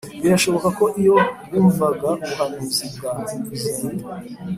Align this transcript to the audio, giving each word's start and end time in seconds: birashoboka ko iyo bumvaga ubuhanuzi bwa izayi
birashoboka 0.23 0.67
ko 0.77 0.85
iyo 1.01 1.15
bumvaga 1.51 2.09
ubuhanuzi 2.25 2.85
bwa 2.95 3.11
izayi 3.55 4.01